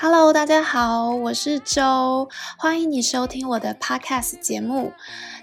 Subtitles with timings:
[0.00, 4.92] Hello，大家好，我是周，欢迎你收听我的 Podcast 节目。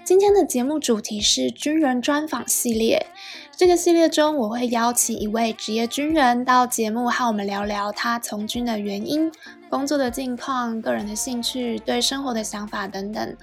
[0.02, 3.06] 今天的节目主题是军人专访系列。
[3.54, 9.30] 这个系列中，我会邀请一位职业军人到节目和我们聊聊他从军的原因、
[9.68, 13.36] 工作的近况、个人的兴趣、对生活的想法等等。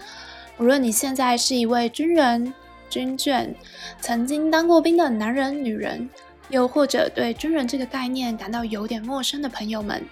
[0.57, 2.51] 无论你现在是一位军人、
[2.89, 3.53] 军眷，
[4.01, 6.09] 曾经当过兵的男人、女人，
[6.49, 10.03] 又或者对军人这个概念感到有点陌生的朋友们，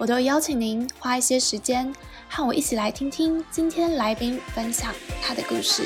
[0.00, 1.94] 我都邀请您花一些时间
[2.26, 5.82] 和我一起来听听今天来宾分享他的故事。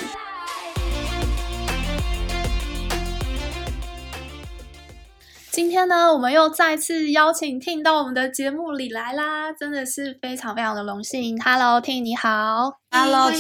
[5.51, 11.37] 今天呢，我们又再次邀请 Ting 到我们的节目里来啦，真的是非常非常的荣幸。
[11.43, 12.79] Hello，Ting，你好。
[12.93, 13.39] Hello，周，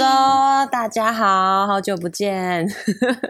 [0.72, 2.66] 大家好，好久不见。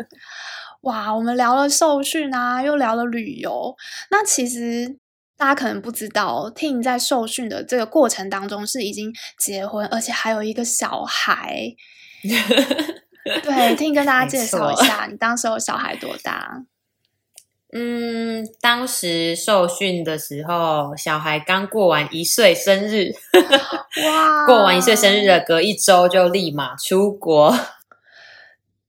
[0.81, 3.77] 哇，我们聊了受训啊，又聊了旅游。
[4.11, 4.97] 那其实
[5.37, 11.75] 大家可能不知道，Ting 在受训的这个过程当中是已经结婚，而且还有一个小孩。
[12.23, 16.65] 对， Ting 跟大家介绍一下，你当时候小孩多大？
[17.77, 23.11] 嗯，当时受训的时候，小孩刚过完一岁生日，
[24.07, 24.47] 哇！
[24.47, 27.51] 过完一岁生日的隔一周就立马出国，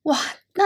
[0.03, 0.19] 哇！
[0.53, 0.66] 那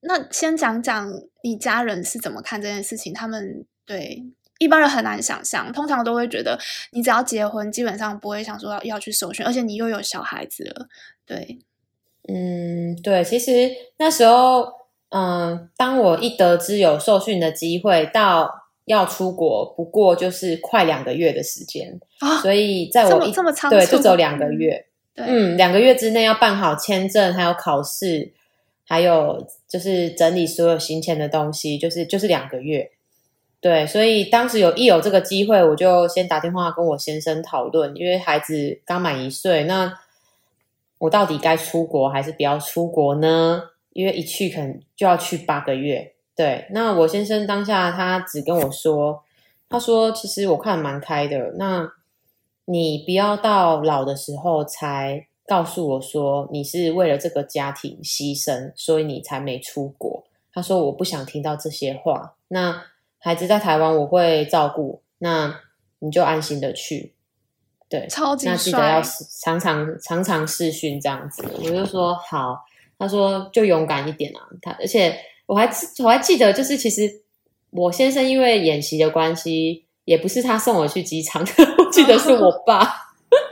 [0.00, 1.12] 那先讲讲
[1.44, 3.14] 你家人是怎么看这件事情？
[3.14, 4.24] 他们对
[4.60, 6.56] 一般人很难想象，通常都会觉得
[6.92, 10.86] 你只要结婚，基本上不会想说要要去受训，而且你又有小孩子了，
[11.26, 11.58] 对，
[12.28, 14.78] 嗯，对，其实那时候。
[15.12, 28.32] 嗯，当我一得知有受训的机会，到要出国，不过就是快两个月的时间，啊、所以在我一这么，这么对，就只有两个月，对嗯，两个月之内要办好签证，还有考试，
[28.86, 32.92] 还有就是整理所有行前的东西，就是就是两个月，
[33.60, 39.98] 对，所以当时有一有这个机会，我就先打电话跟我先生讨论，因为孩子刚满一岁，那
[40.98, 43.62] 我到底该出国还是不要出国呢？
[43.92, 46.66] 因为一去可能就要去八个月，对。
[46.70, 49.22] 那我先生当下他只跟我说，
[49.68, 51.92] 他说其实我看蛮开的，那
[52.64, 60.24] 你不要到老的时候才告诉我说你是为了这个家庭牺牲，所以你才没出国。
[60.54, 62.36] 他说我不想听到这些话。
[62.48, 62.82] 那
[63.20, 65.60] 孩子在台湾我会照顾，那
[66.00, 67.14] 你就安心的去。
[67.88, 68.48] 对，超级。
[68.48, 71.44] 那记得要常常常常试训这样子。
[71.62, 72.66] 我就说好。
[73.02, 74.44] 他说：“就勇敢一点啊！
[74.60, 75.66] 他而且我还
[76.04, 77.10] 我还记得，就是其实
[77.70, 82.86] 我先生因为演习的关系，也不是他送我去机场的，我记得是我爸，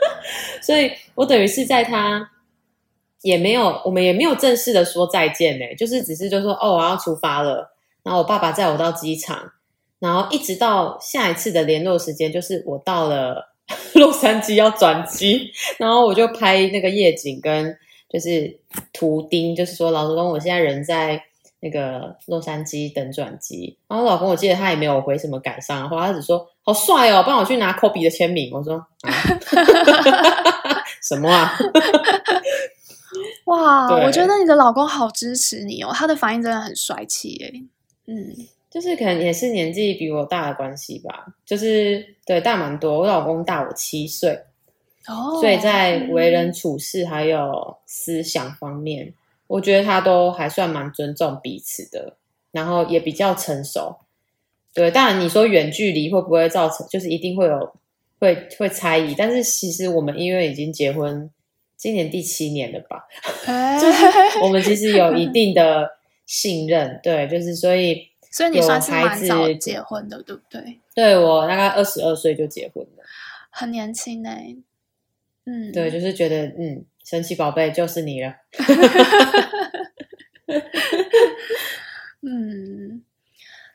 [0.61, 2.31] 所以我等于是在他
[3.23, 9.51] 也没有，我们也没有正式的说再见呢，就是只是就说哦，我要出发了，然后我爸爸载我到机场，
[9.99, 13.55] 然后一直到下一次的联络时间，就是我到了
[13.95, 17.77] 洛杉矶要转机， 然后我就拍那个夜景跟。”
[18.11, 18.59] 就是
[18.91, 21.23] 图钉，就是说，老公，我现在人在
[21.61, 23.77] 那个洛杉矶等转机。
[23.87, 28.51] 然后老公，我记得他也没有回什么感伤的话，他只说好帅哦，帮我去拿科比的签名。
[28.51, 29.13] 我说啊，
[31.07, 31.53] 什么啊？
[33.45, 37.53] 哇，我觉得你的老公好支持你哦，他的反应真的很帅气耶。
[38.07, 38.35] 嗯，
[38.71, 44.41] 就是可能也是年纪比我大的关系吧，就是对大蛮多，我老公大我七岁。
[45.11, 49.15] Oh, 所以在为人处事还有思想方面，嗯、
[49.47, 52.17] 我觉得他都还算蛮尊重彼此的，
[52.53, 53.97] 然后也比较成熟。
[54.75, 57.73] 对，当然你说远距离会不会造成，就是一定会有
[58.19, 61.31] 会会猜疑，但是其实我们因为已经结婚，
[61.75, 63.07] 今年第七年了吧，
[63.81, 65.91] 就是我们其实有一定的
[66.27, 70.81] 信任，对，就是所以所以你算是蛮早结婚的，对不对？
[70.95, 73.05] 对，我大概二十二岁就结婚了，
[73.51, 74.57] 很年轻呢、欸。
[75.45, 78.35] 嗯，对，就是觉得嗯，神奇宝贝就是你了。
[82.21, 83.03] 嗯，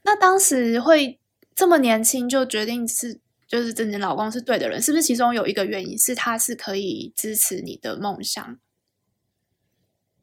[0.04, 1.19] 那当时会
[1.56, 5.01] 这么年轻就决定是，就是真的老公是对的人，是不是？
[5.01, 8.60] 其中有一个原因是他是可以支持你的梦想。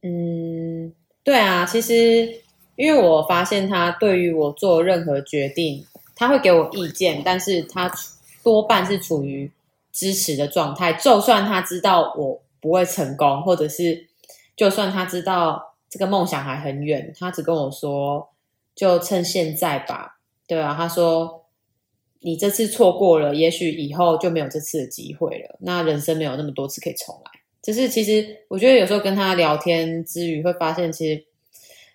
[0.03, 0.95] 嗯，
[1.25, 2.43] 对啊，其实
[2.81, 5.85] 因为我发现他对于我做任何决定，
[6.17, 7.93] 他会给我意见，但是他
[8.43, 9.51] 多半是处于。
[9.93, 14.07] 支持的状态，就算他知道我不会成功，或者是
[14.57, 18.29] 就算他知道这个梦想还很远，他只跟我说，
[18.77, 20.21] 就趁现在吧。
[20.47, 21.45] 对啊，他说
[22.21, 25.57] 你这次错过了，也许以后就没有这次的机会了。
[25.59, 27.33] 那人生没有那么多次可以重来。
[27.61, 31.25] 就是其实我觉得有时候跟他聊天之余，会发现其实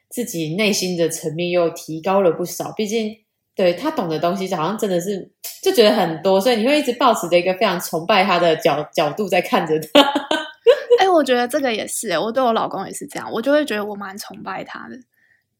[0.10, 2.72] 自己内心的层面又提高了不少。
[2.74, 3.16] 毕竟
[3.56, 5.31] 对他懂的东西，好像真的是。
[5.62, 10.00] 就觉得很多，所以你会一直保持着一个非常崇拜他的角角度在看着他。
[11.00, 14.96] 哎、欸，我觉得这个也是，我对我老公也是这样，我就会觉得我蛮崇拜他的。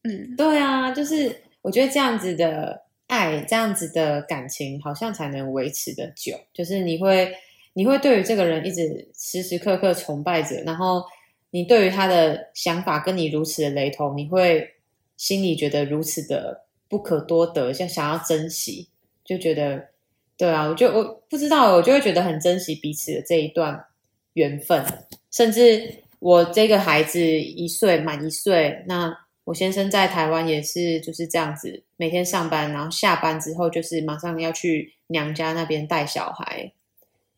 [0.04, 6.38] 嗯，对啊，就是我觉得这样子的爱，这样子的感情，好像才能维持的久。
[6.54, 7.34] 就是你会，
[7.72, 11.02] 你会对于这个人一直时时刻刻崇拜着，然后
[11.56, 14.74] 你对于他的想法跟你如此的雷同，你会
[15.16, 18.90] 心里觉得如此的不可多得，像想要珍惜，
[19.24, 19.82] 就觉得，
[20.36, 23.82] 对啊，我就我不知道，我就会觉得很珍惜彼此的这一段
[24.34, 24.84] 缘分，
[25.30, 29.10] 甚至我这个孩子一岁满一岁，那
[29.44, 36.70] 我先生在台湾也是就是这样子，每天上班，然后下班之后就是马上要去娘家那边带小孩，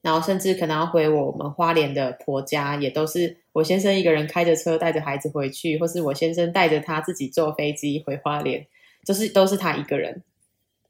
[0.02, 8.66] 然后甚至可能要回我们花莲的婆家，也都是我先生一个人开着车带着孩子回去，或是我先生带着他自己坐飞机回花莲，
[9.04, 10.22] 就是都是他一个人。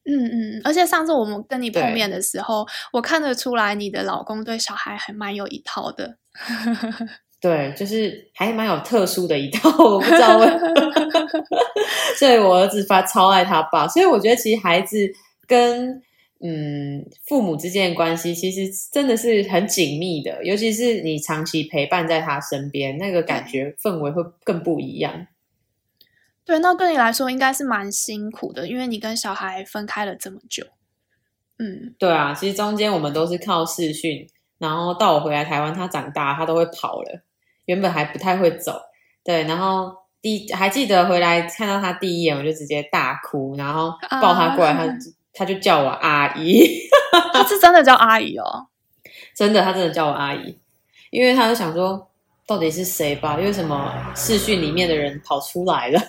[0.04, 6.16] 嗯嗯，而且上次我们跟你碰面的时候，我看得出来你的老公对小孩还蛮有一套的。
[7.40, 10.92] 对，就是还蛮有特殊的一套，我不知道为什 么。
[12.18, 14.96] 所以我儿子发超爱他爸，所以我觉得其实孩子
[15.46, 16.02] 跟
[16.40, 25.26] 嗯父母之间的关系，其实真的是很紧密的，尤其是你长期陪伴在他身边，那个感觉氛围会更不一样。
[26.44, 30.64] 对，那对你来说应该是蛮辛苦的，因为你跟小孩分开了这么久。
[31.58, 34.26] 嗯，对啊，其实中间我们都是靠视讯，
[34.58, 37.22] 然后到我回来台湾，他长大，他都会跑了，
[37.64, 38.80] 原本还不太会走。
[39.24, 39.92] 对，然后
[40.22, 43.92] 第还记得回来看到他第一眼，我就直接大哭，然后
[44.22, 44.98] 抱他过来，啊、他
[45.38, 46.66] 他就叫我阿姨，
[47.32, 48.66] 他是真的叫阿姨哦，
[49.36, 50.58] 真的，他真的叫我阿姨，
[51.10, 52.10] 因为他就想说
[52.44, 53.36] 到底是谁吧？
[53.36, 56.00] 为什么视讯里面的人跑出来了？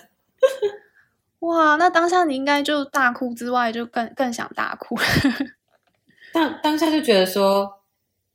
[1.38, 4.98] 哇，那当下你应该就大哭之外，就更更想大哭。
[6.34, 7.80] 当当下就觉得说，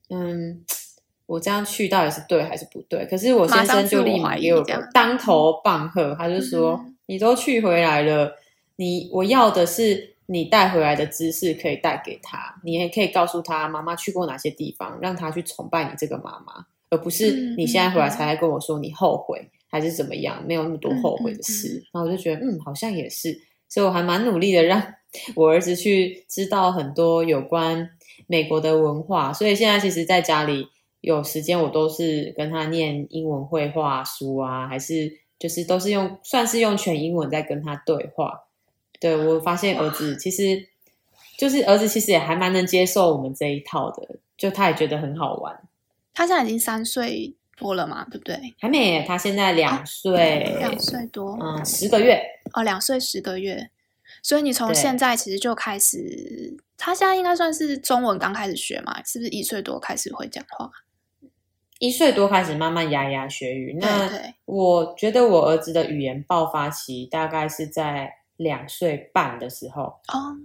[0.10, 0.64] 嗯，
[1.26, 3.06] 我这样去到底是对还是不对？
[3.06, 4.64] 可是我先生就立马给我
[4.94, 8.36] 当头棒喝，他就说：“嗯、你都去回来了，
[8.78, 19.40] 你我要的是你带回来的知识可以带给他，你也可以告诉他妈妈去过哪些地方，让他去崇拜你这个妈妈，而不是你现在回来才来跟我说你后悔。
[19.42, 23.38] 嗯”嗯还是怎么样，没有那么多后悔的事，然后我就觉得，嗯，好像也是，
[23.68, 24.82] 所以我还蛮努力的，让
[25.36, 27.90] 我儿子去知道很多有关
[28.26, 29.34] 美国的文化。
[29.34, 30.66] 所以现在其实，在家里
[31.02, 38.45] 有时间，我都是跟他念英文绘画书啊，还是就是都是用算是用全英文在跟他对话。
[39.00, 40.68] 对，我发现儿子其实
[41.38, 45.68] 就是儿子，其实也还蛮能接受我们这一套的，就他也觉得很好玩。
[46.14, 47.36] 他现在已经三岁。
[47.58, 48.54] 多了嘛，对不对？
[48.60, 52.22] 还没，他现在两岁，两岁多，嗯，十个月
[52.52, 53.70] 哦，两岁十个月。
[54.22, 60.70] 所以你从现在其实就开始，他现在应该算是中文刚开始学嘛，是不是一岁多开始会讲话？
[61.80, 63.78] 一岁多开始慢慢牙牙学语。
[63.80, 64.12] 那
[64.44, 70.38] 我觉得我儿子的语言爆发期大概是在两岁半的时候哦。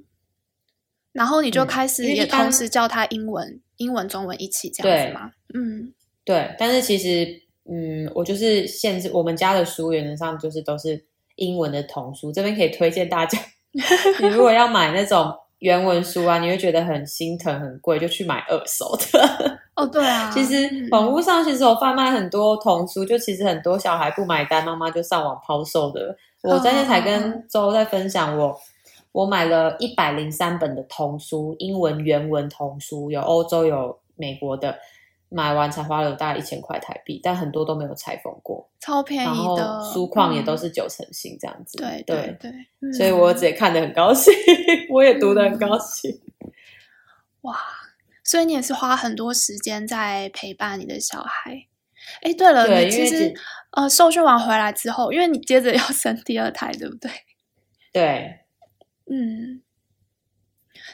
[1.12, 5.32] 然后你就开始也同时教他英文，嗯、英文、中文一起这样子吗？
[5.54, 5.92] 嗯。
[6.24, 11.04] 对，但是其实，嗯，我就是限制我们家的书，原则上就是都是
[11.34, 12.30] 英文的童书。
[12.30, 13.36] 这边可以推荐大家，
[14.20, 19.58] 你如果要买那种原文书啊，你会觉得很心疼、很贵，就去买二手的。
[19.76, 26.14] 哦，对啊，其实网络上其实有贩卖很多童书，就其实很多小孩不买单，妈妈就上网抛售的。
[26.42, 28.48] 我今天才跟周在分享我，
[29.12, 34.76] 我我买了一百零三本的童书，英文原文童书，有欧洲有美国的。
[35.32, 39.80] 买完才花了大概一千块台币，但很多都没有拆封过，超便宜的。
[39.92, 41.78] 书况也都是九成新这样子。
[41.78, 46.20] 对、嗯、对对，对所以我儿子也看得很高兴，嗯、 我也读得很高兴。
[47.42, 47.56] 哇，
[48.24, 51.66] 所以你也是花很多时间在陪伴你的小孩。
[52.22, 53.32] 哎，对了，对你其实
[53.70, 57.08] 呃，受训完回来之后，因为你接着要 生第二胎，对不对？
[57.94, 58.40] 对，
[59.08, 59.62] 嗯。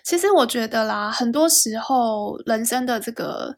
[0.02, 3.56] 其实我觉得啦，很多时候人生的这个。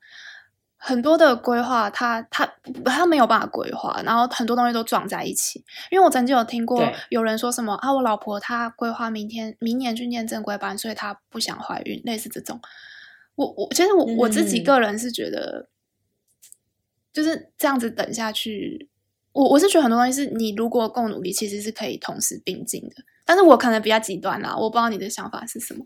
[0.80, 2.46] 很多的规划，他他
[2.84, 5.64] 他没有办法规划，然后很多东西都撞在一起。
[5.90, 12.60] 因为我曾经有听过有人说什么啊，我老婆她规划明天明年去念正规班，所以她不想怀孕，类似这种。
[13.34, 15.68] 我我其实我我自己个人是觉得，
[17.12, 18.88] 就是这样子等下去，
[19.32, 22.94] 我我是觉得很多东西是你如果够努力，其实是可以同时并进的。
[23.24, 25.84] 但是我可能比较极端啦，我不知道你的想法是什么。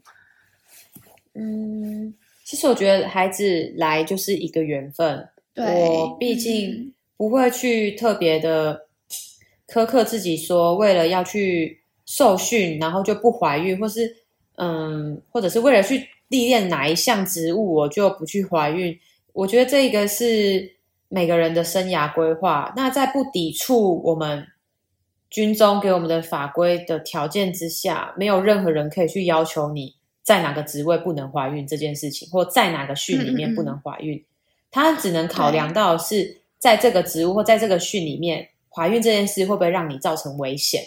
[1.34, 2.14] 嗯。
[2.52, 8.88] 其实我觉得孩子来就是一个缘分，对我毕竟不会去特别的
[9.66, 14.18] 苛刻自己，说为了要去受训，然后就不怀孕，或是
[14.56, 19.00] 嗯，或者是为了去历练哪一项职务，我就不去怀孕。
[19.32, 20.76] 我觉得这个是
[21.08, 22.70] 每个人的生涯规划。
[22.76, 24.46] 那在不抵触我们
[25.30, 34.16] 军中给我们的法规的条件之下，没有任何人可以去要求你在哪个职位不能怀孕这件事情，或在哪个训里面不能怀孕。
[34.16, 34.24] 嗯嗯，
[34.70, 40.82] 他只能考量到是在这个职务或在这个训里面，怀孕这件事会不会让你造成危险。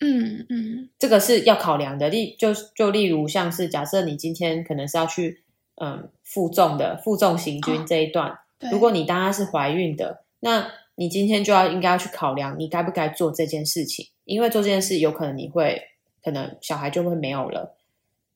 [0.00, 2.08] 嗯嗯，这个是要考量的。
[2.08, 5.42] 例就就例如像是假设你今天可能是要去
[5.76, 15.80] 嗯负重的负重行军这一段，哦、如果你当然是怀孕的，那你今天就要应该要去考量你该不该做这件事情，因为做这件事有可能你会
[16.24, 17.76] 可能小孩就会没有了。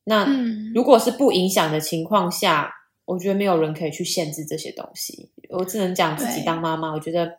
[0.09, 2.73] 那、嗯、如果是不影响的情况下，
[3.05, 5.31] 我觉得没有人可以去限制这些东西。
[5.51, 7.39] 我只能讲自己当妈妈，我觉得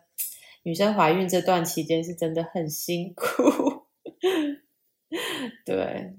[0.64, 3.84] 女生怀孕这段期间是真的很辛苦。
[5.64, 6.14] 对，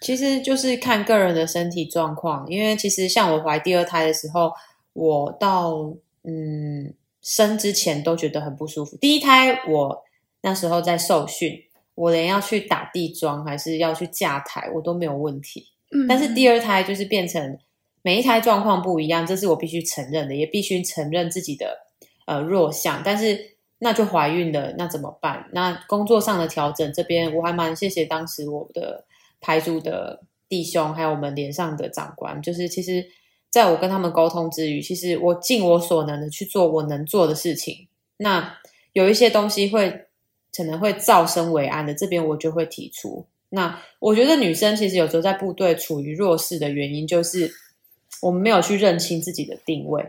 [0.00, 4.52] 其实就是看个人的身体状况，因为其实像我怀第二胎的时候，
[4.92, 5.94] 我到
[6.24, 6.92] 嗯
[7.22, 8.96] 生之前都觉得很不舒服。
[8.96, 10.04] 第一胎我
[10.42, 11.62] 那时候在受训，
[11.94, 15.68] 我连要去打地桩还是要去架台，我都没有问题。
[15.90, 17.58] 嗯，但是第二胎就是变成
[18.02, 21.78] 每一胎状况不一样，这是我必须承认的，也必须承认自己的
[22.26, 23.54] 呃弱项，但是。
[23.78, 25.46] 那就怀孕了，那怎么办？
[25.52, 29.04] 那工作上的调整这边，我还蛮谢谢当时我的
[29.42, 32.40] 排组的弟兄，还有我们连上的长官。
[32.40, 33.04] 就是其实，
[33.50, 37.88] 在我跟他们沟通之余，其实我尽我所能的去做我能做的事情。
[38.16, 38.56] 那
[38.94, 40.03] 有一些东西会
[40.56, 43.26] 可能会造生为安的，这边我就会提出。
[43.50, 47.52] 那我觉得女生其实有时候在部队处于弱势的原因，就是
[48.20, 50.02] 我们没有去认清自己的定位。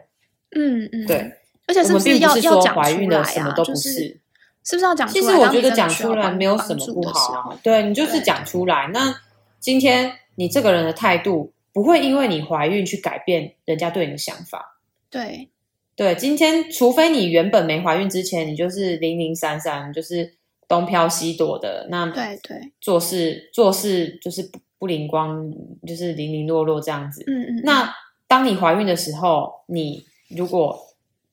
[0.55, 1.31] 嗯嗯，对。
[1.67, 4.19] 而且是不是要不是说怀孕了什么都不是，
[4.63, 5.21] 是不是要讲出来？
[5.21, 7.59] 其实我觉得讲出来没有什么不好啊。
[7.63, 8.87] 对，你就是讲出来。
[8.93, 9.15] 那
[9.59, 14.79] 今天你这个人的态度不会因为你怀孕去改变人家对你的想法。
[15.09, 15.49] 对
[15.95, 20.33] 对，今天除非你原本没怀孕之前，你就是零零散散，就是
[20.67, 21.87] 东飘西躲的。
[21.89, 25.49] 那对对，做事做事就是不不灵光，
[25.87, 27.23] 就是零零落落这样子。
[27.27, 27.61] 嗯嗯。
[27.63, 27.93] 那
[28.27, 30.77] 当你怀孕的时候，你如果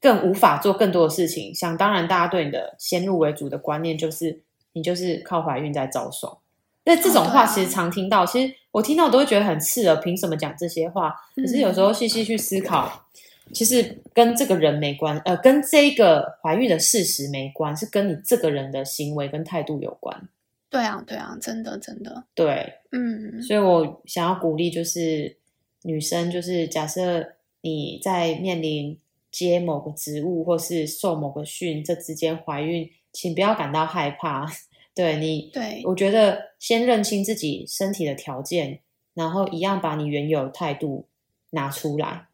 [0.01, 4.43] 更无法做更多的事情，想当然，大家对你的先入为主的观念就是
[4.75, 6.39] 你就是靠怀孕在招手。
[6.85, 11.15] 那这种话其实常听到，哦啊、其实我听到我都会觉得很刺耳，凭什么讲这些话？
[11.37, 13.21] 可是有时候细细去思考，嗯、
[13.53, 20.29] 其实跟这个人没关，呃，跟这个怀孕的事实没关，是跟你这个人的行为跟态度有关。
[20.71, 23.43] 对啊，对啊，真的，真的，对，嗯。
[23.43, 25.37] 所以我想要鼓励，就是
[25.83, 28.99] 女生，就是假设你在面临。
[29.33, 34.47] 接某个职务或是受某个训，这之间怀孕，请不要感到害怕。
[34.95, 38.81] 对你，对，我觉得先认清自己身体的条件，
[39.15, 41.07] 然后一样把你原有的态度
[41.49, 42.27] 拿出来。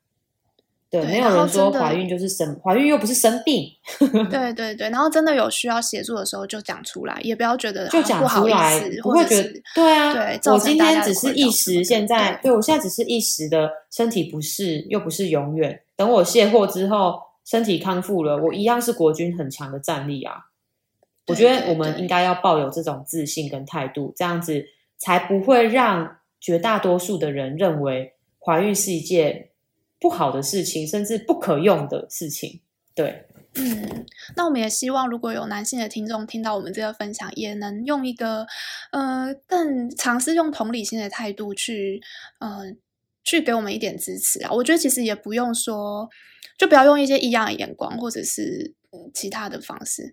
[0.90, 3.68] 对，对没有人说怀孕就是生，怀孕又不是生病。
[4.30, 10.14] 对对对，然后真的有需要协助的时候就讲出来，也不要觉得就讲出来，不，不会觉得对啊。
[10.14, 15.80] 对，我今天只是一时，现在对，对我现在只是一时的身体不适，又不是永远。
[15.96, 20.36] 等我卸货之后，身体康复了，我一样是国军很强的战力啊！
[21.26, 24.64] 我觉得我们应该要抱有这种自信跟态度，这样子
[24.96, 29.48] 才不会让绝大多数的人认为怀孕是一件
[30.00, 32.60] 不好的事情，甚至不可用的事情。
[32.94, 38.46] 对，嗯，那我们也希望，如果有男性的听众听到我们这个分享，也能用一个
[38.92, 42.00] 呃更尝试用同理心的态度去，
[42.40, 42.76] 呃。
[43.24, 44.50] 去给我们一点支持啊！
[44.50, 46.08] 我觉得其实也不用说，
[46.56, 48.74] 就不要用一些异样的眼光，或者是
[49.12, 50.10] 其他的方式。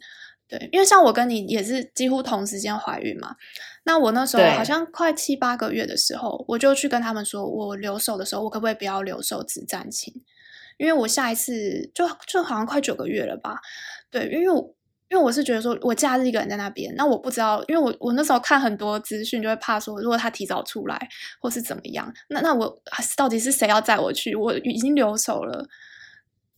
[0.48, 3.36] 对，因为像我跟你也是几乎同时间怀孕嘛。
[3.84, 10.14] 那我那时候好像快七八个月的时候，我就去跟他们说，我留守的时候，我可不可以不要留守只战情？
[10.78, 13.60] 因为我下一次就就好像快九个月了吧？
[14.10, 14.74] 对，因为我。
[15.08, 21.00] 因为我是觉得说，我假日一个人在那边，那我不知道，因为我我那时候看很多资讯，就会怕说，如果他提早出来
[21.40, 22.82] 或是怎么样，那那我
[23.16, 24.36] 到底是谁要载我去？
[24.36, 25.64] 我已经留守了，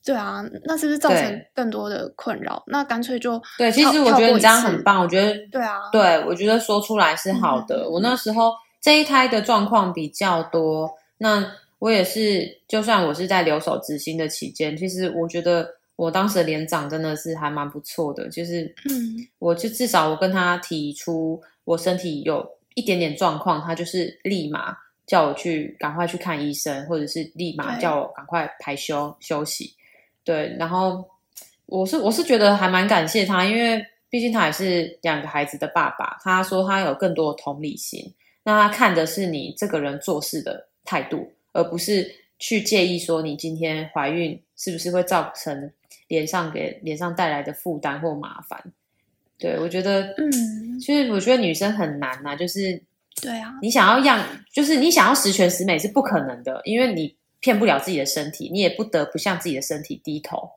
[0.08, 2.64] 对啊，那是不是造成更多的困扰？
[2.68, 3.72] 那干脆就对。
[3.72, 7.84] 其实我觉得你这样很棒，我觉得对啊，对，我觉得说出来是好的。
[7.84, 11.46] 嗯、我那时候这一胎的状况比较多，那
[11.80, 15.76] 我也是，就算我是在留守执行的期间，其实我觉得。
[15.98, 29.74] 我当时的连长真的是还蛮不错的，就是，嗯，我就至少我跟他提出我身体有一点点状况，他就是立马叫我去赶快去看医生，或者是立马叫我赶快排休休息。
[30.28, 31.08] 对，然后
[31.68, 36.18] 我是我是觉得还蛮感谢他，因为毕竟他也是两个孩子的爸爸。
[36.22, 45.72] 他说他有更多的同理心，那他看的是你这个人做事的态度，而不是去介意说你今天怀孕是不是会造成
[46.10, 48.62] 脸上给脸上带来的负担或麻烦。
[49.40, 52.84] 对，我觉得，嗯，其实我觉得女生很难呐，就是，
[53.22, 60.52] 对啊，你想要让，就是你想要十全十美是不可能的，因为你骗不了自己的身体，你也不得不向自己的身体低头。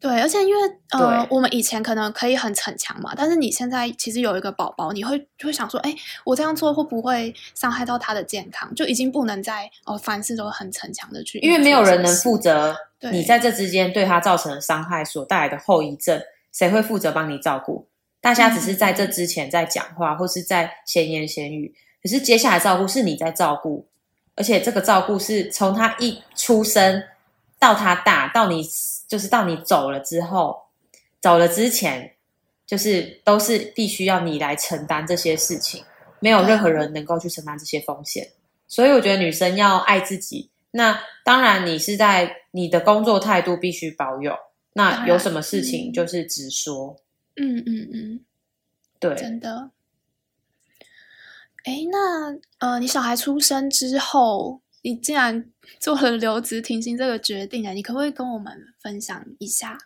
[0.00, 0.60] 对，而且因为
[0.90, 5.94] 呃，我们以前可能可以很逞强嘛，但是你现在其实有一个宝宝，你会就会想说，哎，
[6.26, 8.74] 我这样做会不会伤害到他的健康？
[8.74, 12.76] 就已经不能再哦，凡事都很逞强的去，因为没有人能负责
[13.10, 16.20] 你在这之间对他造成的伤害所带来的后遗症，
[16.52, 17.88] 谁会负责帮你照顾？
[18.20, 23.88] 大家只是在这之前在讲话，或是在闲言闲语，可是接下来照顾是你在照顾，
[24.36, 27.02] 而且这个照顾是从他一出生
[27.58, 28.64] 到他大，到你。
[29.06, 30.60] 就是到你走了之后，
[31.20, 32.16] 走了之前，
[32.66, 35.84] 就是都是必须要你来承担这些事情，
[36.18, 38.26] 没有任何人能够去承担这些风险。
[38.66, 40.50] 所以我觉得女生要爱自己。
[40.72, 44.34] 那当然，你是在你的工作态度必须保有。
[44.72, 46.96] 那有什么事情就是直说。
[47.36, 48.20] 嗯嗯嗯，
[48.98, 49.70] 对，真的。
[51.64, 57.72] 哎，那呃，你小孩出生之后，你竟然 做了留职停薪这个决定啊？
[57.72, 59.76] 你可不可以跟我们分享一下？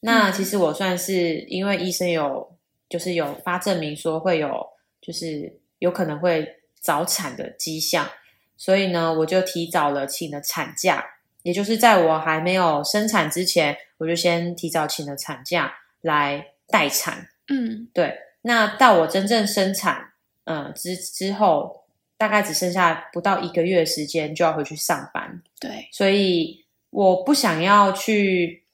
[0.00, 2.56] 那其实我算是因为医生有
[2.88, 4.64] 就是有发证明说会有
[5.00, 6.46] 就是有可能会
[6.80, 8.08] 早产的迹象，
[8.56, 11.04] 所以呢，我就提早了请了产假，
[11.42, 17.28] 也就是在我还没有生产之前，我就先提早请了产假来待产。
[17.48, 18.18] 嗯，对。
[18.42, 20.12] 那到我真正生产，
[20.48, 21.84] 嗯之之后。
[22.20, 28.64] 大概只剩下不到一个月的时间就要回去上班，对，所以我不想要去，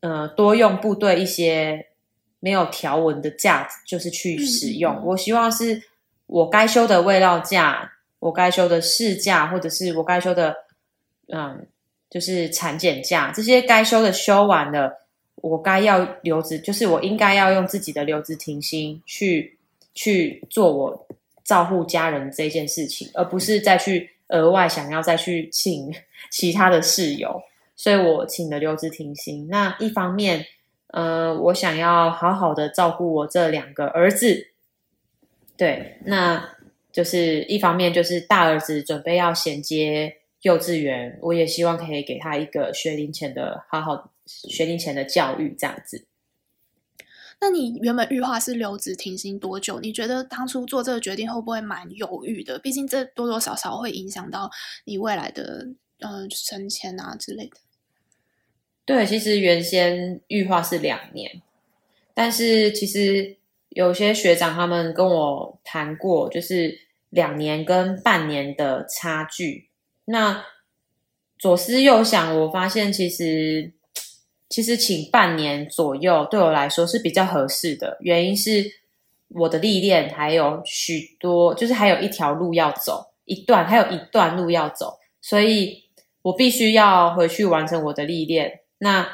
[0.00, 1.86] 呃，多用部队一些
[2.40, 4.94] 没有条文的假，就是去使用。
[4.96, 5.82] 嗯、我希望是
[6.26, 10.54] 我该休的慰劳假，我该休的事假，或者是我该休的，
[11.32, 11.66] 嗯，
[12.10, 19.58] 就是产检假，这些该休的休完了，我该要留职，就是我应该要用自己的留职停薪去
[19.94, 21.06] 去做我。
[21.50, 25.92] 照顾家人这件事情，而不是再去额外想要再去请
[26.30, 27.42] 其他的室友，
[27.74, 29.48] 所以我请了留职停薪。
[29.48, 30.46] 那一方面，
[30.92, 34.52] 呃，我想要好好的照顾我这两个儿子，
[35.56, 36.48] 对，那
[36.92, 46.06] 就是一方面就是大儿子准备要衔接幼稚园，我也希望可以给他一个学龄前的好好学龄前的教育，这样子。
[47.42, 49.80] 那你原本预划是留职停薪多久？
[49.80, 52.58] 你觉得当初做这个决定会不会蛮犹豫的？
[52.58, 54.50] 毕竟这多多少少会影响到
[54.84, 55.66] 你未来的
[56.00, 57.56] 呃升迁啊之类的。
[58.84, 61.40] 对，其实原先预划是两年，
[62.12, 63.38] 但是其实
[63.70, 69.70] 有些学长他们跟我谈过，就是两年跟半年的差距。
[70.04, 70.44] 那
[71.38, 73.72] 左思右想，我发现其实。
[74.50, 78.64] 其实请半年左右对我来说是比较合适的，原因是
[79.28, 85.84] 我的历练还有许多，就是还有一条路要走，一段还有一段路要走，所以
[86.22, 88.62] 我必须要回去完成我的历练。
[88.78, 89.08] 那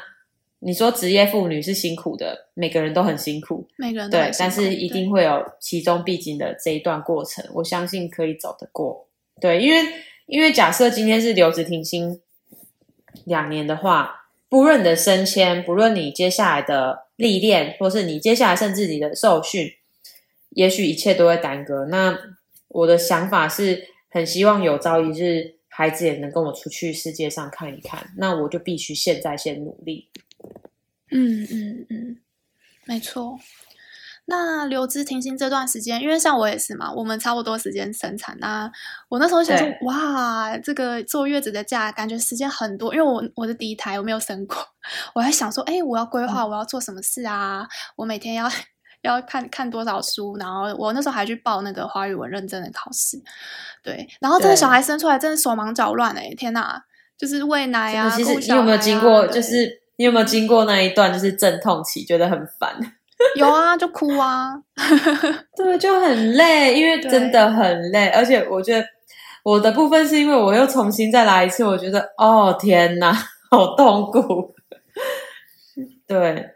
[0.57, 9.07] 你说职业妇女是辛苦的，每个人都很辛苦，每个人都辛苦，对，但是一定会有其中必经的这一段过程，我相信可以走得过。
[9.39, 9.87] 对，因为
[10.25, 12.19] 因为假设今天是留职停薪
[13.25, 14.23] 两年的话。
[14.49, 19.69] 不论你的升迁，不论你接下来的历练，或是你接下来甚至你的受训，
[20.51, 21.85] 也许一切都会耽搁。
[21.85, 22.17] 那
[22.69, 28.13] 我的想法是很希望有朝一日，孩子也能跟我出去世界上看一看。
[28.17, 30.07] 那我就必须现在先努力。
[31.11, 32.17] 嗯嗯嗯，
[32.85, 33.37] 没错。
[34.29, 38.35] 那留职停薪这段时间，因为像我也是嘛，我们差不多时间生产。
[38.39, 38.69] 那
[39.07, 42.93] 我那时候想说，哇，这个坐月子的假，感觉时间很多。
[42.93, 44.57] 因为我我是第一胎，我没有生过，
[45.15, 47.61] 我还想说，哎，我要规划我要做什么事啊？
[47.61, 48.51] 嗯、我每天要
[49.01, 53.17] 要看看多少书，然后我那时候还去报那个华语文认证的考试。
[53.81, 56.83] 对，然后这个小孩生出来真的手忙脚乱哎，天哪，
[57.17, 58.09] 就是喂奶啊。
[58.09, 59.25] 其实你有没有经过？
[59.27, 62.77] 就是你有没有经过那一段就是阵痛期，觉得很烦？
[63.35, 64.53] 有啊，就哭啊，
[65.57, 68.85] 对，就很累，因为真的很累，而且我觉得
[69.43, 73.11] 我的部分是因为我又重新再来一次，我觉得哦天哪，
[73.49, 74.53] 好痛苦，
[76.07, 76.51] 对。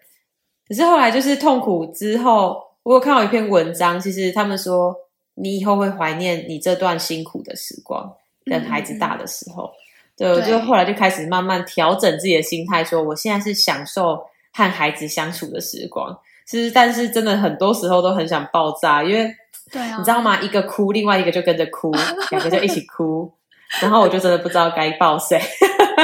[0.67, 4.95] 可是后来就是痛苦之后，我有看到一篇文章，其实他们说
[5.33, 8.13] 你以后会怀念你这段辛苦的时光，
[8.45, 9.73] 等孩子大的时候，嗯、
[10.17, 16.17] 对，我就后来就开始慢慢调整自己的心态，说我现在是享受和孩子相处的时光。
[16.51, 19.33] 其实，但是真的很多时候都很想爆炸，因为，
[19.71, 20.37] 对啊，你知道吗？
[20.41, 21.89] 一个哭，另外一个就跟着哭，
[22.29, 23.33] 两个就一起哭，
[23.81, 25.39] 然后我就真的不知道该抱谁。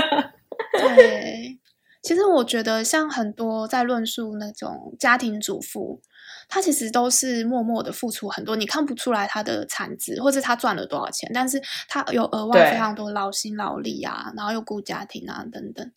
[0.96, 1.60] 对，
[2.02, 6.00] 其实我觉得像很多在论述那种家庭主妇，
[6.48, 15.92] 她其实都是默默的付出很多，你看不出来她的产值或者她赚了多少钱，但是她有额外非常多劳心劳力啊，然后又顾家庭啊等等。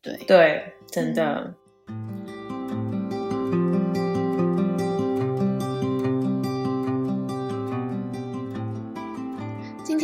[0.00, 1.52] 对对，真的。
[1.88, 2.41] 嗯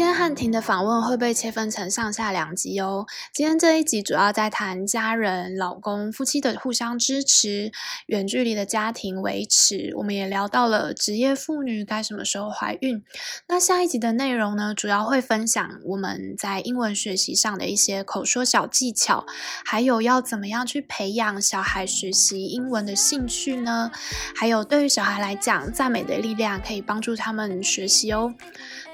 [0.09, 3.05] 天汉庭的访问会被切分成上下两集哦。
[3.35, 7.71] 今天这一集主要在谈家人、老公、夫妻的互相支持，
[8.07, 9.93] 远距离的家庭维持。
[9.99, 13.05] 我们也聊到了职业妇女该什么时候怀孕。
[13.49, 19.27] 那下一集的内容呢，主要会分享我们在英文学习上的一些口说小技巧，
[19.67, 23.91] 还有要怎么样去培养小孩学习英文的兴趣呢？
[24.35, 28.33] 还有对于小孩来讲，赞美的力量可以帮助他们学习哦。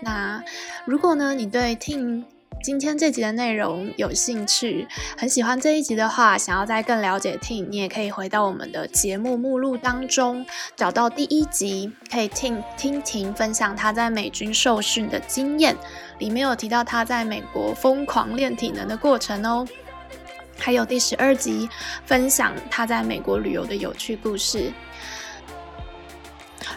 [0.01, 0.43] 那
[0.85, 2.25] 如果呢，你对听
[2.63, 4.87] 今天这集的内容有兴趣，
[5.19, 15.77] 很喜欢这一集的话，想要再更了解听，你也可以回到我们的节目目录当中，找到第一集，可以听听婷分享他在美军受训的经验，
[16.19, 19.67] 里面有提到他在美国疯狂练体能的过程哦，
[20.57, 21.69] 还有第十二集
[22.07, 24.73] 分享他在美国旅游的有趣故事。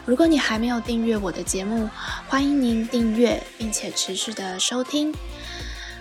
[0.07, 1.89] 如果你还没有订阅我的节目，
[2.29, 5.13] 欢迎您订阅并且持续的收听。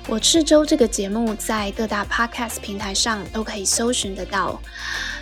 [0.07, 4.63] 我赤周这个节目在各大 Podcast 平台上都可以搜寻得到。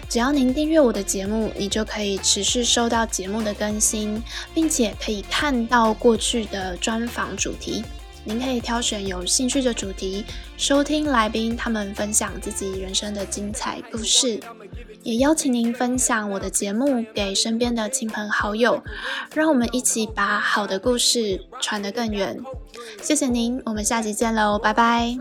[0.07, 7.83] 只要您订阅我的节目，你就可以持续收到节目的更新，并且可以看到过去的专访主题。
[8.23, 10.27] 您可以挑选有兴趣的主题，
[10.59, 14.39] 收听来宾他们分享自己人生的精彩故事。
[15.05, 18.83] 也邀请您分享我的节目给身边的亲朋好友，
[19.35, 22.37] 让我们一起把好的故事传得更远。
[23.01, 25.17] 谢谢您，我们下集见喽，拜拜。